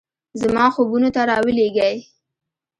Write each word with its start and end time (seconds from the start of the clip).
زما 0.41 0.65
خوبونو 0.75 1.09
ته 1.15 1.21
راولیږئ 1.29 1.95